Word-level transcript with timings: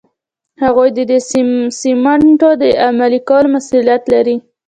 هغوی 0.63 0.89
ددې 0.97 1.19
سیسټمونو 1.29 2.49
د 2.61 2.63
عملي 2.87 3.19
کولو 3.27 3.47
مسؤلیت 3.55 4.03
لري. 4.13 4.35